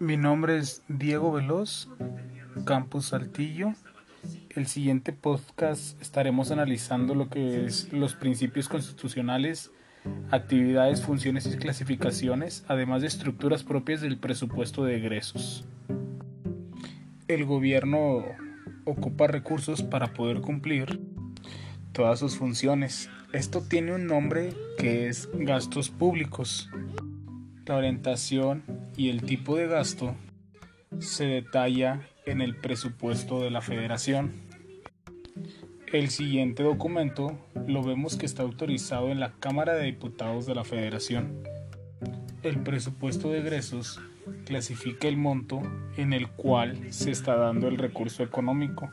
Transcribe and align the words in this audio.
Mi 0.00 0.16
nombre 0.16 0.56
es 0.56 0.82
Diego 0.88 1.30
Veloz, 1.30 1.86
Campus 2.64 3.08
Saltillo. 3.08 3.74
El 4.48 4.66
siguiente 4.66 5.12
podcast 5.12 6.00
estaremos 6.00 6.50
analizando 6.50 7.14
lo 7.14 7.28
que 7.28 7.66
es 7.66 7.92
los 7.92 8.14
principios 8.14 8.70
constitucionales, 8.70 9.70
actividades, 10.30 11.02
funciones 11.02 11.44
y 11.52 11.58
clasificaciones, 11.58 12.64
además 12.66 13.02
de 13.02 13.08
estructuras 13.08 13.62
propias 13.62 14.00
del 14.00 14.16
presupuesto 14.16 14.84
de 14.84 14.96
egresos. 14.96 15.66
El 17.28 17.44
gobierno 17.44 18.24
ocupa 18.86 19.26
recursos 19.26 19.82
para 19.82 20.14
poder 20.14 20.40
cumplir 20.40 20.98
todas 21.92 22.20
sus 22.20 22.38
funciones. 22.38 23.10
Esto 23.34 23.60
tiene 23.60 23.94
un 23.96 24.06
nombre 24.06 24.54
que 24.78 25.08
es 25.08 25.28
gastos 25.34 25.90
públicos. 25.90 26.70
La 27.70 27.76
orientación 27.76 28.64
y 28.96 29.10
el 29.10 29.22
tipo 29.22 29.54
de 29.54 29.68
gasto 29.68 30.16
se 30.98 31.26
detalla 31.26 32.00
en 32.26 32.40
el 32.40 32.56
presupuesto 32.56 33.40
de 33.40 33.52
la 33.52 33.60
federación. 33.60 34.32
El 35.92 36.10
siguiente 36.10 36.64
documento 36.64 37.38
lo 37.68 37.84
vemos 37.84 38.16
que 38.16 38.26
está 38.26 38.42
autorizado 38.42 39.10
en 39.10 39.20
la 39.20 39.34
Cámara 39.38 39.74
de 39.74 39.84
Diputados 39.84 40.46
de 40.46 40.56
la 40.56 40.64
Federación. 40.64 41.44
El 42.42 42.58
presupuesto 42.58 43.30
de 43.30 43.38
egresos 43.38 44.00
clasifica 44.46 45.06
el 45.06 45.16
monto 45.16 45.62
en 45.96 46.12
el 46.12 46.26
cual 46.26 46.92
se 46.92 47.12
está 47.12 47.36
dando 47.36 47.68
el 47.68 47.78
recurso 47.78 48.24
económico 48.24 48.90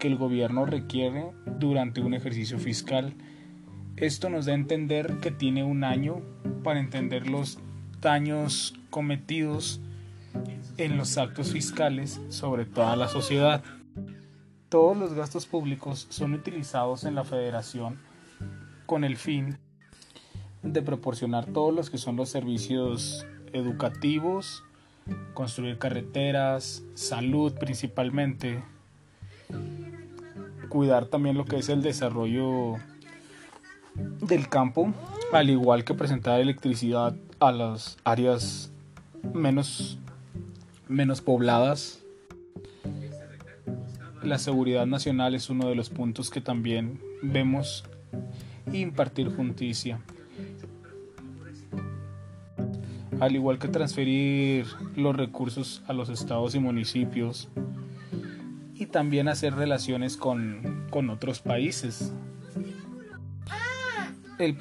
que 0.00 0.08
el 0.08 0.16
gobierno 0.16 0.66
requiere 0.66 1.26
durante 1.60 2.00
un 2.00 2.12
ejercicio 2.12 2.58
fiscal. 2.58 3.14
Esto 3.96 4.30
nos 4.30 4.46
da 4.46 4.52
a 4.52 4.56
entender 4.56 5.18
que 5.20 5.30
tiene 5.30 5.62
un 5.62 5.84
año 5.84 6.22
para 6.64 6.80
entender 6.80 7.28
los 7.28 7.60
daños 8.06 8.72
cometidos 8.90 9.80
en 10.76 10.96
los 10.96 11.18
actos 11.18 11.50
fiscales 11.50 12.20
sobre 12.28 12.64
toda 12.64 12.94
la 12.94 13.08
sociedad. 13.08 13.64
Todos 14.68 14.96
los 14.96 15.12
gastos 15.12 15.44
públicos 15.44 16.06
son 16.08 16.32
utilizados 16.34 17.02
en 17.02 17.16
la 17.16 17.24
federación 17.24 17.98
con 18.86 19.02
el 19.02 19.16
fin 19.16 19.58
de 20.62 20.82
proporcionar 20.82 21.46
todos 21.46 21.74
los 21.74 21.90
que 21.90 21.98
son 21.98 22.14
los 22.14 22.28
servicios 22.28 23.26
educativos, 23.52 24.62
construir 25.34 25.76
carreteras, 25.78 26.84
salud 26.94 27.54
principalmente, 27.54 28.62
cuidar 30.68 31.06
también 31.06 31.36
lo 31.36 31.44
que 31.44 31.56
es 31.56 31.68
el 31.70 31.82
desarrollo 31.82 32.74
del 33.96 34.48
campo, 34.48 34.94
al 35.32 35.50
igual 35.50 35.82
que 35.82 35.94
presentar 35.94 36.38
electricidad 36.38 37.16
a 37.40 37.52
las 37.52 37.98
áreas 38.04 38.70
menos, 39.34 39.98
menos 40.88 41.20
pobladas. 41.20 42.02
La 44.22 44.38
seguridad 44.38 44.86
nacional 44.86 45.34
es 45.34 45.50
uno 45.50 45.68
de 45.68 45.74
los 45.74 45.90
puntos 45.90 46.30
que 46.30 46.40
también 46.40 47.00
vemos 47.22 47.84
impartir 48.72 49.34
justicia. 49.34 50.00
Al 53.20 53.34
igual 53.34 53.58
que 53.58 53.68
transferir 53.68 54.66
los 54.94 55.16
recursos 55.16 55.82
a 55.86 55.92
los 55.92 56.08
estados 56.08 56.54
y 56.54 56.58
municipios 56.58 57.48
y 58.74 58.86
también 58.86 59.28
hacer 59.28 59.54
relaciones 59.54 60.16
con, 60.16 60.86
con 60.90 61.08
otros 61.08 61.40
países. 61.40 62.12
El, 64.38 64.56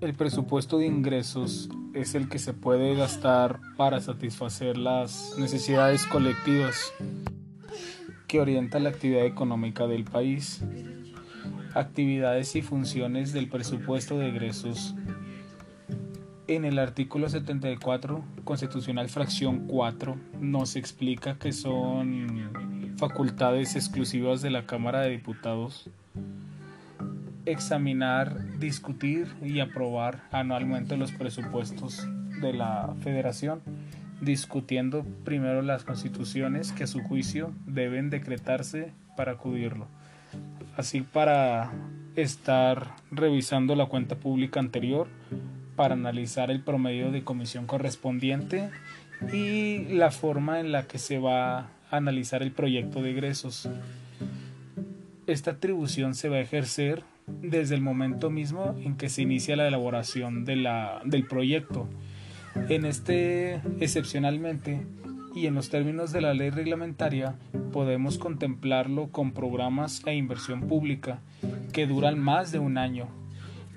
el 0.00 0.14
presupuesto 0.14 0.78
de 0.78 0.86
ingresos 0.86 1.68
es 1.92 2.14
el 2.14 2.28
que 2.28 2.38
se 2.38 2.54
puede 2.54 2.94
gastar 2.94 3.60
para 3.76 4.00
satisfacer 4.00 4.76
las 4.76 5.34
necesidades 5.38 6.06
colectivas 6.06 6.92
que 8.28 8.40
orienta 8.40 8.78
la 8.78 8.90
actividad 8.90 9.24
económica 9.24 9.86
del 9.86 10.04
país. 10.04 10.62
Actividades 11.74 12.54
y 12.54 12.62
funciones 12.62 13.32
del 13.32 13.48
presupuesto 13.48 14.18
de 14.18 14.28
egresos. 14.28 14.94
En 16.46 16.64
el 16.64 16.78
artículo 16.78 17.28
74 17.28 18.24
constitucional 18.44 19.08
fracción 19.08 19.66
4 19.66 20.16
nos 20.40 20.76
explica 20.76 21.38
que 21.38 21.52
son 21.52 22.50
facultades 22.96 23.74
exclusivas 23.74 24.42
de 24.42 24.50
la 24.50 24.64
Cámara 24.64 25.00
de 25.00 25.10
Diputados 25.10 25.90
examinar, 27.50 28.58
discutir 28.58 29.28
y 29.42 29.60
aprobar 29.60 30.22
anualmente 30.30 30.96
los 30.96 31.12
presupuestos 31.12 32.06
de 32.40 32.52
la 32.52 32.94
federación, 33.02 33.60
discutiendo 34.20 35.04
primero 35.24 35.62
las 35.62 35.84
constituciones 35.84 36.72
que 36.72 36.84
a 36.84 36.88
su 36.88 37.00
juicio 37.00 37.52
deben 37.66 38.10
decretarse 38.10 38.92
para 39.16 39.32
acudirlo. 39.32 39.86
Así 40.76 41.00
para 41.00 41.72
estar 42.14 42.96
revisando 43.10 43.74
la 43.74 43.86
cuenta 43.86 44.16
pública 44.16 44.60
anterior, 44.60 45.08
para 45.76 45.94
analizar 45.94 46.50
el 46.50 46.60
promedio 46.60 47.10
de 47.10 47.22
comisión 47.22 47.66
correspondiente 47.66 48.70
y 49.32 49.84
la 49.94 50.10
forma 50.10 50.60
en 50.60 50.72
la 50.72 50.86
que 50.86 50.98
se 50.98 51.18
va 51.18 51.58
a 51.58 51.68
analizar 51.90 52.42
el 52.42 52.52
proyecto 52.52 53.02
de 53.02 53.12
egresos. 53.12 53.68
Esta 55.28 55.50
atribución 55.50 56.14
se 56.14 56.30
va 56.30 56.36
a 56.36 56.40
ejercer 56.40 57.02
desde 57.26 57.74
el 57.74 57.82
momento 57.82 58.30
mismo 58.30 58.74
en 58.82 58.96
que 58.96 59.10
se 59.10 59.20
inicia 59.20 59.56
la 59.56 59.68
elaboración 59.68 60.46
de 60.46 60.56
la, 60.56 61.02
del 61.04 61.26
proyecto. 61.26 61.86
En 62.70 62.86
este, 62.86 63.56
excepcionalmente, 63.78 64.86
y 65.34 65.44
en 65.44 65.54
los 65.54 65.68
términos 65.68 66.12
de 66.12 66.22
la 66.22 66.32
ley 66.32 66.48
reglamentaria, 66.48 67.34
podemos 67.74 68.16
contemplarlo 68.16 69.08
con 69.08 69.32
programas 69.32 70.00
e 70.06 70.14
inversión 70.14 70.62
pública 70.62 71.20
que 71.74 71.86
duran 71.86 72.18
más 72.18 72.50
de 72.50 72.60
un 72.60 72.78
año, 72.78 73.06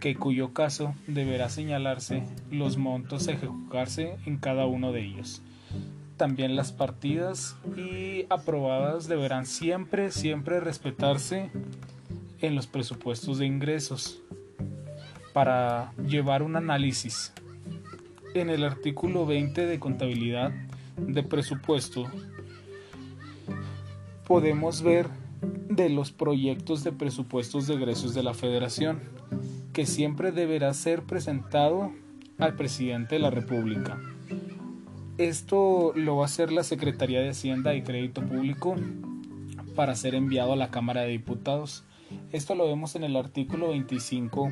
que 0.00 0.14
cuyo 0.14 0.52
caso 0.52 0.94
deberá 1.08 1.48
señalarse 1.48 2.22
los 2.52 2.76
montos 2.76 3.26
a 3.26 3.32
ejecutarse 3.32 4.18
en 4.24 4.36
cada 4.36 4.66
uno 4.66 4.92
de 4.92 5.04
ellos. 5.04 5.42
También 6.20 6.54
las 6.54 6.70
partidas 6.70 7.56
y 7.78 8.26
aprobadas 8.28 9.08
deberán 9.08 9.46
siempre, 9.46 10.10
siempre 10.10 10.60
respetarse 10.60 11.50
en 12.42 12.54
los 12.54 12.66
presupuestos 12.66 13.38
de 13.38 13.46
ingresos 13.46 14.20
para 15.32 15.94
llevar 16.06 16.42
un 16.42 16.56
análisis. 16.56 17.32
En 18.34 18.50
el 18.50 18.64
artículo 18.64 19.24
20 19.24 19.64
de 19.64 19.80
contabilidad 19.80 20.52
de 20.98 21.22
presupuesto 21.22 22.04
podemos 24.26 24.82
ver 24.82 25.08
de 25.70 25.88
los 25.88 26.12
proyectos 26.12 26.84
de 26.84 26.92
presupuestos 26.92 27.66
de 27.66 27.76
egresos 27.76 28.12
de 28.12 28.22
la 28.22 28.34
federación 28.34 29.00
que 29.72 29.86
siempre 29.86 30.32
deberá 30.32 30.74
ser 30.74 31.00
presentado 31.00 31.92
al 32.36 32.56
presidente 32.56 33.14
de 33.14 33.22
la 33.22 33.30
república. 33.30 33.98
Esto 35.20 35.92
lo 35.94 36.16
va 36.16 36.22
a 36.22 36.24
hacer 36.24 36.50
la 36.50 36.64
Secretaría 36.64 37.20
de 37.20 37.28
Hacienda 37.28 37.74
y 37.74 37.82
Crédito 37.82 38.22
Público 38.22 38.74
para 39.76 39.94
ser 39.94 40.14
enviado 40.14 40.54
a 40.54 40.56
la 40.56 40.70
Cámara 40.70 41.02
de 41.02 41.08
Diputados. 41.08 41.84
Esto 42.32 42.54
lo 42.54 42.66
vemos 42.66 42.96
en 42.96 43.04
el 43.04 43.14
artículo 43.16 43.68
25, 43.68 44.48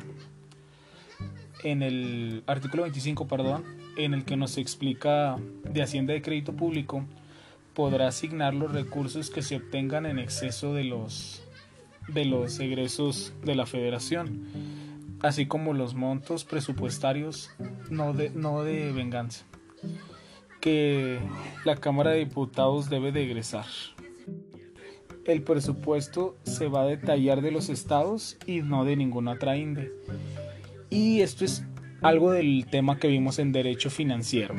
en 1.63 1.81
el 1.81 2.43
artículo 2.45 2.83
25, 2.83 3.27
perdón, 3.27 3.63
en 3.97 4.13
el 4.13 4.25
que 4.25 4.37
nos 4.37 4.59
explica 4.59 5.37
de 5.63 5.81
Hacienda 5.81 6.13
de 6.13 6.21
Crédito 6.21 6.53
Público 6.53 7.03
podrá 7.73 8.07
asignar 8.07 8.53
los 8.53 8.71
recursos 8.71 9.31
que 9.31 9.41
se 9.41 9.55
obtengan 9.55 10.05
en 10.05 10.19
exceso 10.19 10.75
de 10.75 10.83
los 10.83 11.41
de 12.09 12.25
los 12.25 12.59
egresos 12.59 13.33
de 13.43 13.55
la 13.55 13.65
Federación, 13.65 14.45
así 15.21 15.47
como 15.47 15.73
los 15.73 15.95
montos 15.95 16.45
presupuestarios 16.45 17.49
no 17.89 18.13
de, 18.13 18.29
no 18.29 18.61
de 18.61 18.91
venganza 18.91 19.48
que 20.59 21.19
la 21.65 21.75
Cámara 21.75 22.11
de 22.11 22.19
Diputados 22.19 22.89
debe 22.89 23.11
de 23.11 23.23
egresar 23.23 23.65
el 25.31 25.43
presupuesto 25.43 26.37
se 26.43 26.67
va 26.67 26.81
a 26.81 26.87
detallar 26.87 27.41
de 27.41 27.51
los 27.51 27.69
estados 27.69 28.37
y 28.45 28.61
no 28.61 28.85
de 28.85 28.95
ninguna 28.95 29.33
otra 29.33 29.57
índice. 29.57 29.91
Y 30.89 31.21
esto 31.21 31.45
es 31.45 31.65
algo 32.01 32.31
del 32.31 32.65
tema 32.69 32.97
que 32.97 33.07
vimos 33.07 33.39
en 33.39 33.51
derecho 33.51 33.89
financiero. 33.89 34.55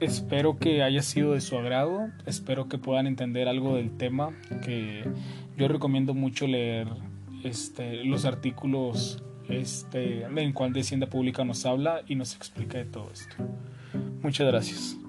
Espero 0.00 0.58
que 0.58 0.82
haya 0.82 1.02
sido 1.02 1.32
de 1.32 1.40
su 1.40 1.56
agrado, 1.56 2.08
espero 2.26 2.68
que 2.68 2.78
puedan 2.78 3.08
entender 3.08 3.48
algo 3.48 3.74
del 3.74 3.96
tema, 3.96 4.30
que 4.64 5.02
yo 5.56 5.66
recomiendo 5.66 6.14
mucho 6.14 6.46
leer 6.46 6.86
este, 7.42 8.04
los 8.04 8.24
artículos 8.24 9.22
este, 9.48 10.22
en 10.22 10.52
cual 10.52 10.72
de 10.72 10.80
Hacienda 10.80 11.08
Pública 11.08 11.44
nos 11.44 11.66
habla 11.66 12.02
y 12.06 12.14
nos 12.14 12.36
explica 12.36 12.78
de 12.78 12.84
todo 12.84 13.10
esto. 13.12 13.34
Muchas 14.22 14.46
gracias. 14.46 15.07